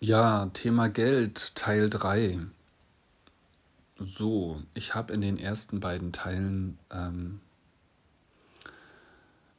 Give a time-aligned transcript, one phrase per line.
[0.00, 2.38] Ja, Thema Geld, Teil 3.
[3.98, 7.40] So, ich habe in den ersten beiden Teilen ähm,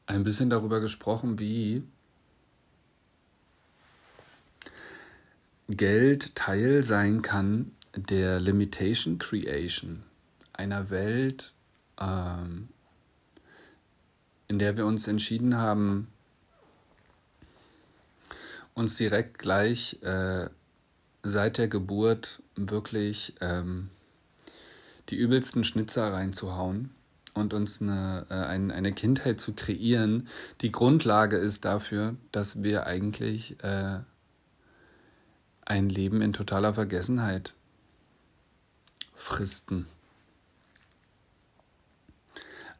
[0.06, 1.84] ein bisschen darüber gesprochen, wie
[5.68, 10.04] Geld Teil sein kann der Limitation Creation
[10.54, 11.52] einer Welt,
[12.00, 12.70] ähm,
[14.48, 16.08] in der wir uns entschieden haben,
[18.80, 20.50] uns direkt gleich äh,
[21.22, 23.90] seit der Geburt wirklich ähm,
[25.10, 26.92] die übelsten Schnitzer reinzuhauen
[27.34, 30.28] und uns eine, äh, ein, eine Kindheit zu kreieren,
[30.62, 34.00] die Grundlage ist dafür, dass wir eigentlich äh,
[35.66, 37.54] ein Leben in totaler Vergessenheit
[39.14, 39.88] fristen.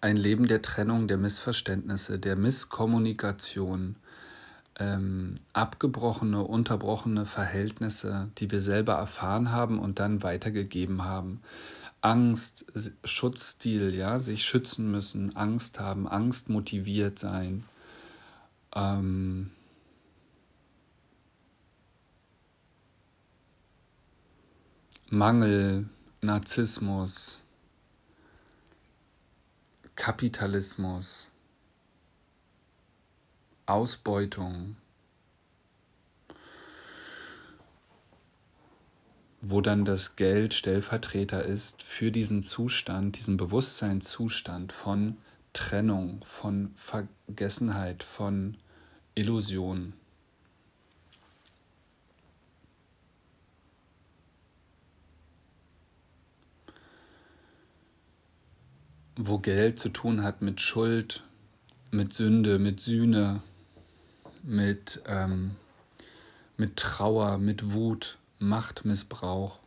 [0.02, 3.98] Ein Leben der Trennung, der Missverständnisse, der Misskommunikation,
[4.80, 11.42] ähm, abgebrochene, unterbrochene Verhältnisse, die wir selber erfahren haben und dann weitergegeben haben.
[12.02, 12.66] Angst,
[13.04, 17.66] Schutzstil, ja, sich schützen müssen, Angst haben, Angst motiviert sein.
[18.74, 19.52] Ähm,
[25.10, 25.90] Mangel,
[26.22, 27.42] Narzissmus,
[29.96, 31.29] Kapitalismus,
[33.70, 34.78] Ausbeutung,
[39.42, 45.18] wo dann das Geld Stellvertreter ist für diesen Zustand, diesen Bewusstseinszustand von
[45.54, 48.58] Trennung, von Vergessenheit, von
[49.14, 49.94] Illusion.
[59.16, 61.24] Wo Geld zu tun hat mit Schuld,
[61.92, 63.44] mit Sünde, mit Sühne,
[64.44, 65.52] mit, ähm,
[66.58, 69.60] mit Trauer, mit Wut, Machtmissbrauch,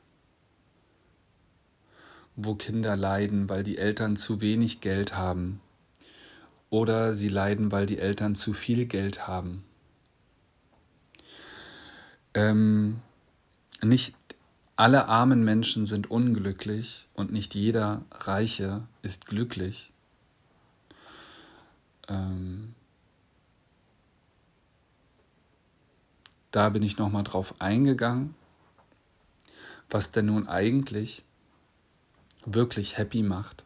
[2.36, 5.60] wo Kinder leiden, weil die Eltern zu wenig Geld haben
[6.70, 9.62] oder sie leiden, weil die Eltern zu viel Geld haben.
[12.34, 13.00] Ähm,
[13.82, 14.14] nicht
[14.76, 19.92] alle armen Menschen sind unglücklich und nicht jeder Reiche ist glücklich.
[22.08, 22.74] Ähm,
[26.52, 28.34] Da bin ich nochmal drauf eingegangen,
[29.90, 31.24] was denn nun eigentlich
[32.44, 33.64] wirklich happy macht.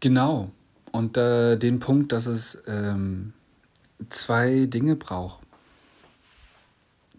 [0.00, 0.52] Genau.
[0.92, 3.32] Und äh, den Punkt, dass es ähm,
[4.08, 5.44] zwei Dinge braucht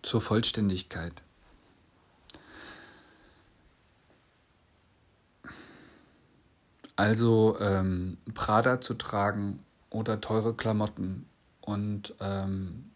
[0.02, 1.22] zur Vollständigkeit.
[6.98, 9.60] Also ähm, Prada zu tragen
[9.92, 11.28] oder teure Klamotten
[11.62, 12.90] und ähm,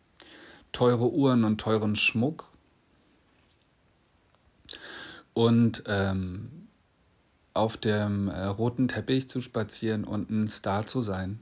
[0.72, 2.48] teure Uhren und teuren Schmuck
[5.34, 6.68] und ähm,
[7.54, 11.40] auf dem äh, roten Teppich zu spazieren und ein Star zu sein.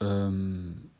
[0.00, 0.90] Ähm,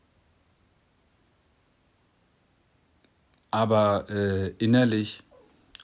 [3.52, 5.22] aber äh, innerlich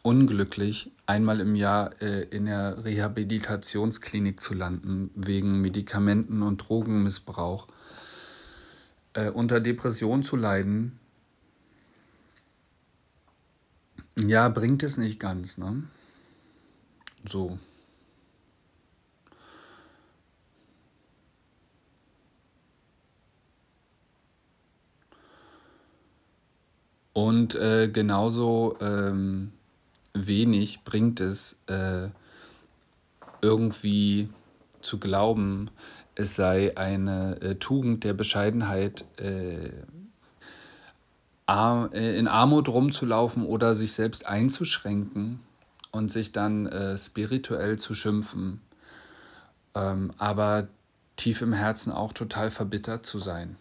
[0.02, 7.68] unglücklich, einmal im Jahr äh, in der Rehabilitationsklinik zu landen, wegen Medikamenten- und Drogenmissbrauch,
[9.14, 10.98] äh, unter Depression zu leiden.
[14.16, 15.84] Ja, bringt es nicht ganz, ne?
[17.24, 17.58] So.
[27.12, 29.52] Und äh, genauso ähm,
[30.24, 32.08] wenig bringt es, äh,
[33.42, 34.28] irgendwie
[34.80, 35.70] zu glauben,
[36.14, 39.70] es sei eine äh, Tugend der Bescheidenheit, äh,
[41.48, 45.40] äh, in Armut rumzulaufen oder sich selbst einzuschränken
[45.92, 48.60] und sich dann äh, spirituell zu schimpfen,
[49.74, 50.68] ähm, aber
[51.16, 53.56] tief im Herzen auch total verbittert zu sein.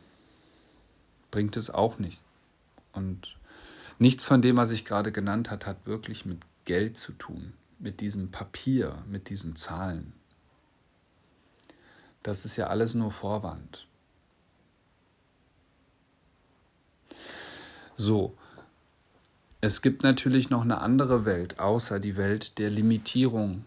[1.31, 2.21] Bringt es auch nicht.
[2.93, 3.37] Und
[3.97, 8.01] Nichts von dem, was ich gerade genannt habe, hat wirklich mit Geld zu tun, mit
[8.01, 10.13] diesem Papier, mit diesen Zahlen.
[12.23, 13.87] Das ist ja alles nur Vorwand.
[17.95, 18.35] So,
[19.61, 23.65] es gibt natürlich noch eine andere Welt, außer die Welt der Limitierung,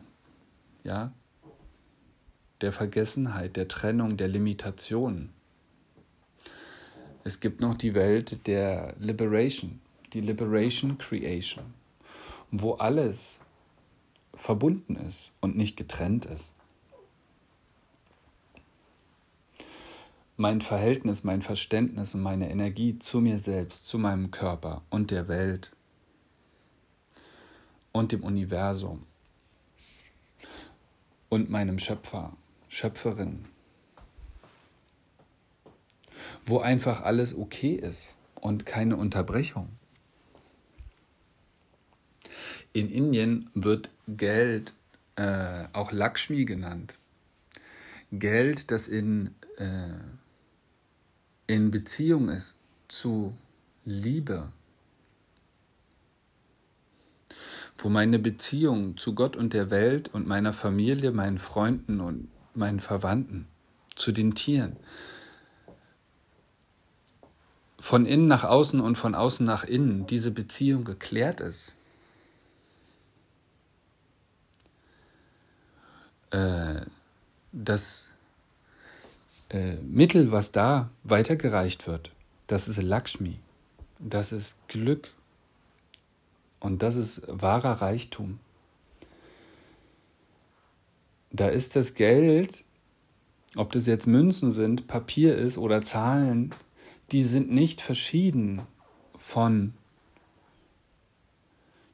[0.85, 1.13] ja,
[2.61, 5.31] der Vergessenheit, der Trennung, der Limitation.
[7.25, 9.81] Es gibt noch die Welt der Liberation,
[10.13, 11.75] die Liberation Creation,
[12.51, 13.41] wo alles
[14.35, 16.55] verbunden ist und nicht getrennt ist.
[20.37, 25.27] Mein Verhältnis, mein Verständnis und meine Energie zu mir selbst, zu meinem Körper und der
[25.27, 25.73] Welt
[27.91, 29.05] und dem Universum
[31.29, 32.33] und meinem Schöpfer,
[32.69, 33.47] Schöpferin,
[36.45, 39.78] wo einfach alles okay ist und keine Unterbrechung.
[42.73, 44.75] In Indien wird Geld
[45.17, 46.95] äh, auch Lakshmi genannt.
[48.13, 49.99] Geld, das in, äh,
[51.47, 52.57] in Beziehung ist
[52.89, 53.35] zu
[53.85, 54.53] Liebe.
[57.77, 62.81] Wo meine Beziehung zu Gott und der Welt und meiner Familie, meinen Freunden und meinen
[62.81, 63.47] Verwandten,
[63.95, 64.77] zu den Tieren,
[67.81, 71.75] von innen nach außen und von außen nach innen diese Beziehung geklärt ist.
[76.31, 76.83] Äh,
[77.53, 78.09] das
[79.51, 82.11] äh, Mittel, was da weitergereicht wird,
[82.47, 83.39] das ist Lakshmi,
[83.99, 85.13] das ist Glück.
[86.61, 88.41] Und das ist wahrer Reichtum.
[91.31, 92.65] Da ist das Geld,
[93.55, 96.51] ob das jetzt Münzen sind, Papier ist oder Zahlen,
[97.13, 98.63] die sind nicht verschieden
[99.17, 99.75] von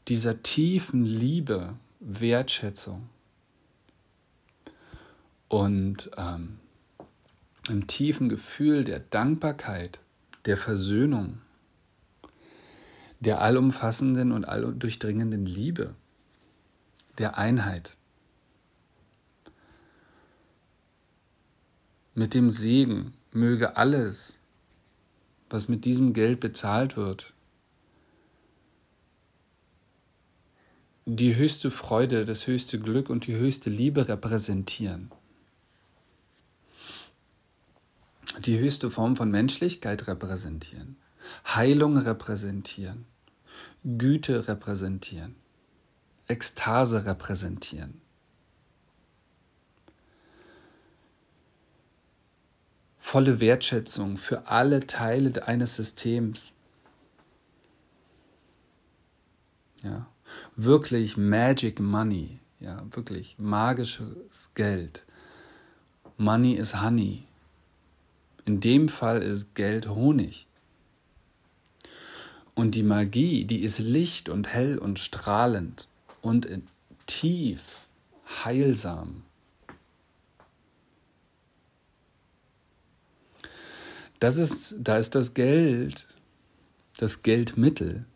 [0.08, 3.08] dieser tiefen Liebe, Wertschätzung
[5.54, 6.58] und ähm,
[7.68, 10.00] im tiefen Gefühl der Dankbarkeit,
[10.46, 11.40] der Versöhnung,
[13.20, 15.94] der allumfassenden und alldurchdringenden Liebe,
[17.18, 17.96] der Einheit.
[22.14, 24.40] Mit dem Segen möge alles,
[25.50, 27.32] was mit diesem Geld bezahlt wird,
[31.06, 35.12] die höchste Freude, das höchste Glück und die höchste Liebe repräsentieren.
[38.44, 40.96] Die höchste Form von Menschlichkeit repräsentieren,
[41.46, 43.06] Heilung repräsentieren,
[43.84, 45.34] Güte repräsentieren,
[46.28, 48.00] Ekstase repräsentieren.
[53.04, 56.52] volle Wertschätzung für alle Teile eines Systems.
[59.82, 60.08] Ja,
[60.56, 65.04] wirklich Magic Money, ja, wirklich magisches Geld.
[66.16, 67.28] Money is Honey.
[68.44, 70.46] In dem Fall ist Geld Honig.
[72.54, 75.88] Und die Magie, die ist licht und hell und strahlend
[76.22, 76.48] und
[77.06, 77.86] tief
[78.44, 79.22] heilsam.
[84.20, 86.06] Das ist, da ist das Geld,
[86.98, 88.06] das Geldmittel,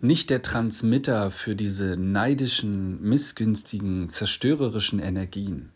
[0.00, 5.72] nicht der Transmitter für diese neidischen, missgünstigen, zerstörerischen Energien,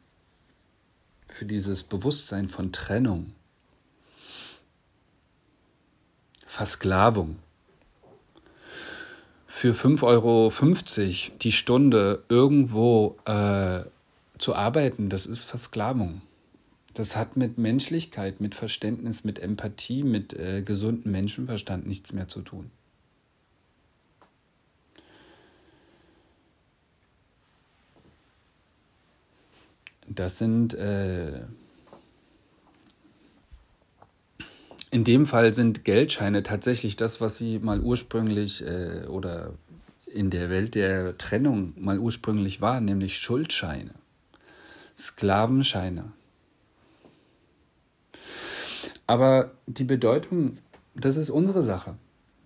[1.34, 3.32] für dieses Bewusstsein von Trennung,
[6.46, 7.38] Versklavung.
[9.48, 10.52] Für 5,50 Euro
[11.42, 13.80] die Stunde irgendwo äh,
[14.38, 16.22] zu arbeiten, das ist Versklavung.
[16.94, 22.42] Das hat mit Menschlichkeit, mit Verständnis, mit Empathie, mit äh, gesundem Menschenverstand nichts mehr zu
[22.42, 22.70] tun.
[30.14, 31.40] Das sind, äh,
[34.90, 39.54] in dem Fall sind Geldscheine tatsächlich das, was sie mal ursprünglich äh, oder
[40.06, 43.90] in der Welt der Trennung mal ursprünglich waren, nämlich Schuldscheine,
[44.96, 46.12] Sklavenscheine.
[49.06, 50.56] Aber die Bedeutung,
[50.94, 51.96] das ist unsere Sache.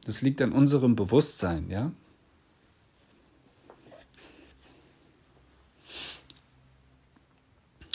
[0.07, 1.93] Das liegt an unserem Bewusstsein, ja?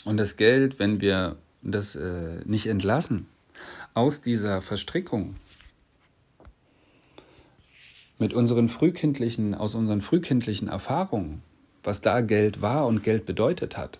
[0.06, 3.28] Und das Geld, wenn wir das äh, nicht entlassen
[3.94, 5.36] aus dieser Verstrickung
[8.20, 11.42] mit unseren frühkindlichen, aus unseren frühkindlichen Erfahrungen,
[11.84, 14.00] was da Geld war und Geld bedeutet hat,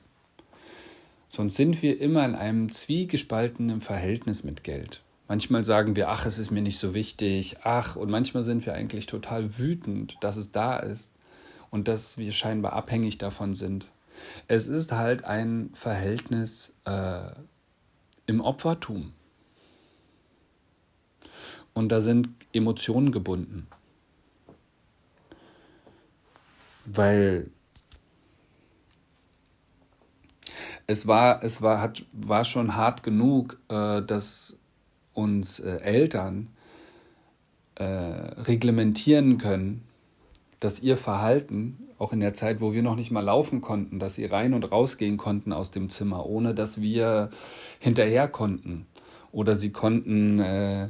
[1.36, 5.02] Sonst sind wir immer in einem zwiegespaltenen Verhältnis mit Geld.
[5.28, 8.76] Manchmal sagen wir, ach, es ist mir nicht so wichtig, ach, und manchmal sind wir
[8.76, 11.10] eigentlich total wütend, dass es da ist
[11.72, 13.88] und dass wir scheinbar abhängig davon sind.
[14.48, 17.32] Es ist halt ein Verhältnis äh,
[18.26, 19.14] im Opfertum.
[21.74, 23.68] Und da sind Emotionen gebunden.
[26.86, 27.50] Weil
[30.88, 34.58] es war, es war, hat, war schon hart genug, äh, dass
[35.14, 36.50] uns äh, Eltern
[37.76, 39.84] äh, reglementieren können,
[40.64, 44.16] dass ihr Verhalten, auch in der Zeit, wo wir noch nicht mal laufen konnten, dass
[44.16, 47.30] sie rein und rausgehen konnten aus dem Zimmer, ohne dass wir
[47.80, 48.86] hinterher konnten.
[49.32, 50.90] Oder sie konnten äh,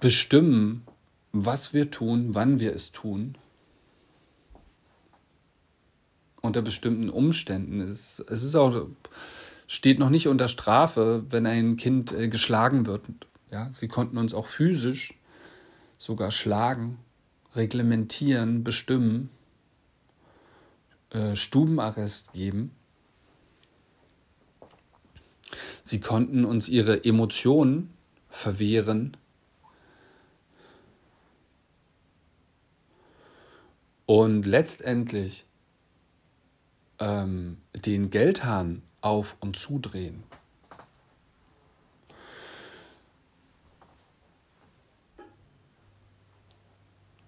[0.00, 0.82] bestimmen,
[1.32, 3.36] was wir tun, wann wir es tun.
[6.42, 7.80] Unter bestimmten Umständen.
[7.80, 8.86] Es, es ist auch,
[9.66, 13.02] steht noch nicht unter Strafe, wenn ein Kind äh, geschlagen wird.
[13.50, 15.14] Ja, sie konnten uns auch physisch
[15.96, 16.98] sogar schlagen
[17.54, 19.30] reglementieren, bestimmen,
[21.10, 22.72] äh, Stubenarrest geben.
[25.82, 27.92] Sie konnten uns ihre Emotionen
[28.28, 29.16] verwehren.
[34.06, 35.46] Und letztendlich
[36.98, 40.24] ähm, den Geldhahn auf und zudrehen.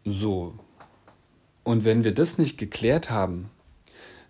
[0.07, 0.55] So.
[1.65, 3.51] Und wenn wir das nicht geklärt haben,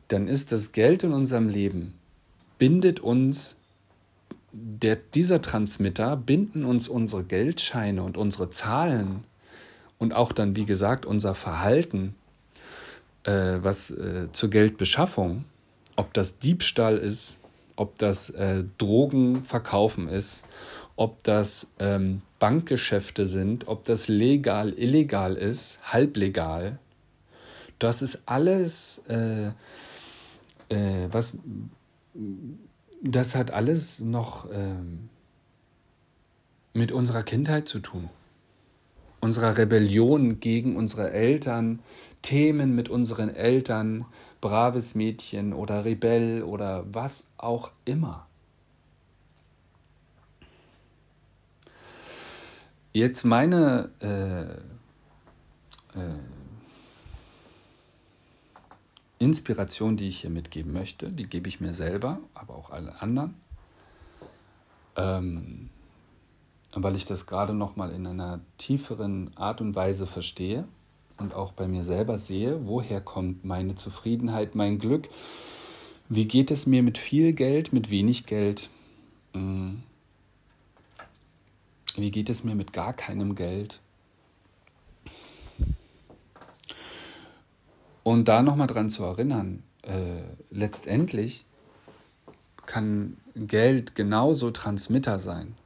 [0.09, 1.95] dann ist das Geld in unserem Leben,
[2.59, 3.61] bindet uns,
[4.53, 9.25] der, dieser Transmitter, binden uns unsere Geldscheine und unsere Zahlen
[9.99, 12.15] und auch dann, wie gesagt, unser Verhalten,
[13.25, 15.45] äh, was äh, zur Geldbeschaffung,
[15.97, 17.37] ob das Diebstahl ist,
[17.75, 20.43] ob das äh, Drogenverkaufen ist,
[20.97, 26.79] ob das ähm, Bankgeschäfte sind, ob das legal, illegal ist, halblegal.
[27.79, 29.49] Das ist alles, äh,
[30.71, 31.37] äh, was,
[33.03, 34.75] das hat alles noch äh,
[36.73, 38.09] mit unserer Kindheit zu tun.
[39.21, 41.81] Unserer Rebellion gegen unsere Eltern,
[42.23, 44.07] Themen mit unseren Eltern,
[44.41, 48.26] braves Mädchen oder Rebell oder was auch immer.
[52.97, 54.45] Jetzt meine äh,
[55.99, 56.19] äh,
[59.19, 63.35] Inspiration, die ich hier mitgeben möchte, die gebe ich mir selber, aber auch allen anderen,
[64.97, 65.69] ähm,
[66.73, 70.67] weil ich das gerade noch mal in einer tieferen Art und Weise verstehe
[71.19, 75.07] und auch bei mir selber sehe, woher kommt meine Zufriedenheit, mein Glück,
[76.09, 78.71] wie geht es mir mit viel Geld, mit wenig Geld.
[79.35, 79.83] Mhm
[81.99, 83.81] wie geht es mir mit gar keinem Geld?
[88.03, 91.45] Und da nochmal dran zu erinnern, äh, letztendlich
[92.65, 95.57] kann Geld genauso Transmitter sein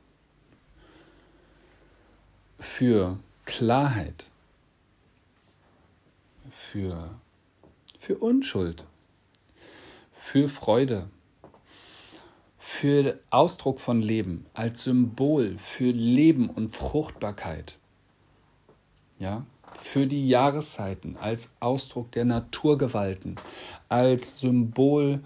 [2.59, 4.27] für Klarheit,
[6.51, 7.11] für,
[7.99, 8.85] für Unschuld,
[10.13, 11.09] für Freude,
[12.73, 17.77] für Ausdruck von Leben, als Symbol für Leben und Fruchtbarkeit.
[19.19, 23.37] Ja, für die Jahreszeiten, als Ausdruck der Naturgewalten,
[23.89, 25.21] als Symbol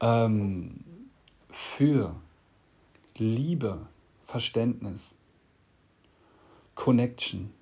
[0.00, 0.80] ähm,
[1.50, 2.16] für
[3.18, 3.86] Liebe,
[4.24, 5.16] Verständnis,
[6.74, 7.52] Connection,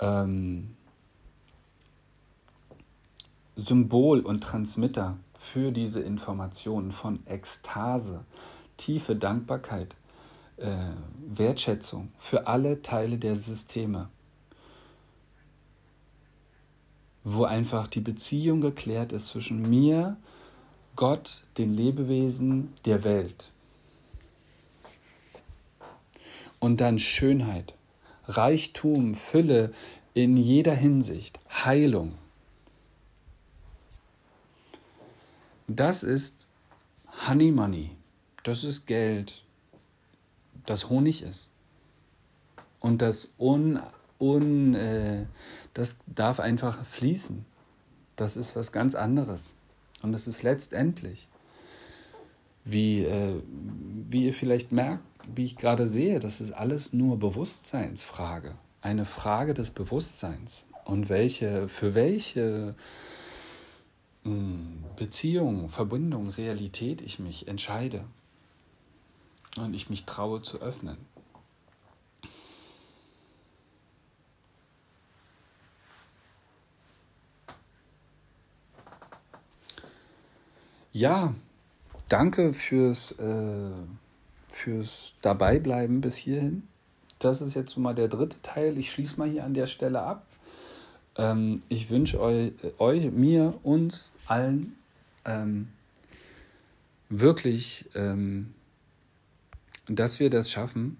[0.00, 0.76] ähm,
[3.56, 8.24] Symbol und Transmitter für diese Informationen von Ekstase,
[8.76, 9.94] tiefe Dankbarkeit,
[10.56, 10.70] äh,
[11.26, 14.08] Wertschätzung für alle Teile der Systeme,
[17.22, 20.16] wo einfach die Beziehung geklärt ist zwischen mir,
[20.96, 23.52] Gott, den Lebewesen der Welt.
[26.60, 27.74] Und dann Schönheit,
[28.26, 29.72] Reichtum, Fülle
[30.14, 32.14] in jeder Hinsicht, Heilung.
[35.74, 36.46] Das ist
[37.26, 37.90] Honey Money.
[38.44, 39.42] Das ist Geld,
[40.66, 41.48] das Honig ist.
[42.78, 43.80] Und das un,
[44.20, 45.26] un äh,
[45.72, 47.44] das darf einfach fließen.
[48.14, 49.56] Das ist was ganz anderes.
[50.00, 51.26] Und es ist letztendlich,
[52.64, 53.42] wie, äh,
[54.08, 55.02] wie ihr vielleicht merkt,
[55.34, 58.54] wie ich gerade sehe, das ist alles nur Bewusstseinsfrage.
[58.80, 60.66] Eine Frage des Bewusstseins.
[60.84, 62.76] Und welche, für welche
[64.24, 68.04] Beziehung, Verbindung, Realität ich mich entscheide
[69.58, 70.96] und ich mich traue zu öffnen.
[80.92, 81.34] Ja,
[82.08, 83.72] danke fürs, äh,
[84.48, 86.68] fürs Dabeibleiben bis hierhin.
[87.18, 88.78] Das ist jetzt so mal der dritte Teil.
[88.78, 90.24] Ich schließe mal hier an der Stelle ab.
[91.16, 94.76] Ähm, ich wünsche euch, euch, mir, uns allen
[95.24, 95.68] ähm,
[97.08, 98.54] wirklich, ähm,
[99.86, 100.96] dass wir das schaffen,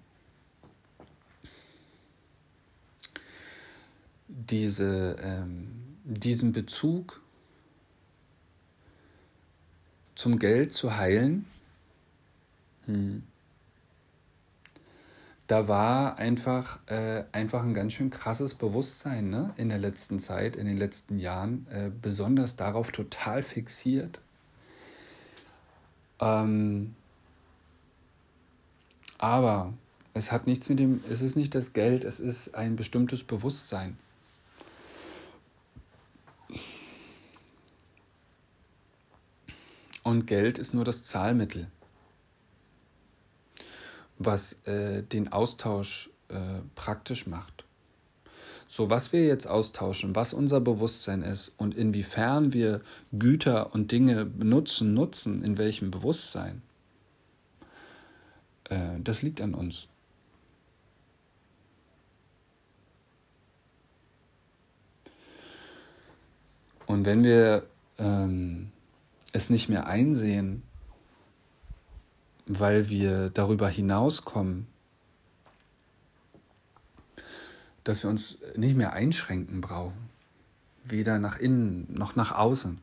[4.27, 5.67] diese, ähm,
[6.03, 7.21] diesen Bezug
[10.15, 11.45] zum Geld zu heilen,
[12.85, 13.23] hm,
[15.47, 19.53] da war einfach, äh, einfach ein ganz schön krasses Bewusstsein ne?
[19.57, 24.19] in der letzten Zeit, in den letzten Jahren, äh, besonders darauf total fixiert.
[26.19, 26.95] Ähm,
[29.19, 29.73] aber
[30.13, 33.97] es hat nichts mit dem, es ist nicht das Geld, es ist ein bestimmtes Bewusstsein.
[40.01, 41.67] Und Geld ist nur das Zahlmittel
[44.17, 47.65] was äh, den Austausch äh, praktisch macht.
[48.67, 52.81] So, was wir jetzt austauschen, was unser Bewusstsein ist und inwiefern wir
[53.13, 56.61] Güter und Dinge benutzen, nutzen, in welchem Bewusstsein,
[58.69, 59.87] äh, das liegt an uns.
[66.87, 67.67] Und wenn wir
[67.97, 68.71] ähm,
[69.31, 70.63] es nicht mehr einsehen,
[72.45, 74.67] weil wir darüber hinauskommen,
[77.83, 80.09] dass wir uns nicht mehr einschränken brauchen,
[80.83, 82.79] weder nach innen noch nach außen.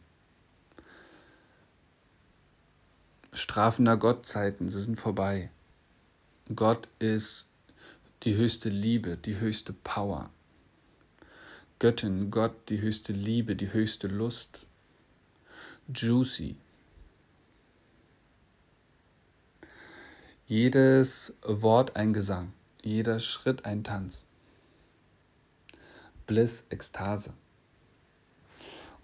[3.33, 5.51] Strafender Gottzeiten, sie sind vorbei.
[6.55, 7.47] Gott ist
[8.25, 10.31] die höchste Liebe, die höchste Power.
[11.79, 14.61] Göttin, Gott, die höchste Liebe, die höchste Lust.
[15.93, 16.57] Juicy,
[20.53, 24.27] Jedes Wort ein Gesang, jeder Schritt ein Tanz.
[26.27, 27.33] Bliss, Ekstase.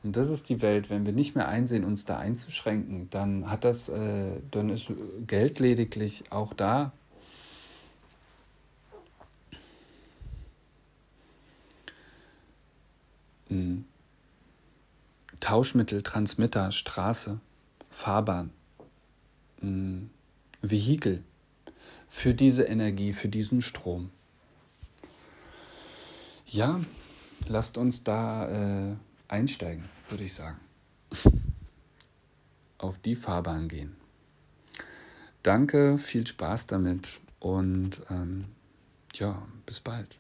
[0.03, 0.91] Und das ist die Welt.
[0.91, 4.93] Wenn wir nicht mehr einsehen, uns da einzuschränken, dann hat das, äh, dann ist
[5.27, 6.93] Geld lediglich auch da.
[13.47, 13.87] Hm.
[15.41, 17.41] Tauschmittel, Transmitter, Straße,
[17.89, 18.51] Fahrbahn,
[19.61, 20.11] hm.
[20.61, 21.25] Vehikel
[22.09, 24.11] für diese Energie, für diesen Strom.
[26.47, 26.81] Ja,
[27.47, 28.97] lasst uns da äh,
[29.29, 30.59] einsteigen, würde ich sagen.
[32.79, 33.97] Auf die Fahrbahn gehen.
[35.43, 38.47] Danke, viel Spaß damit und ähm,
[39.15, 40.19] ja, bis bald.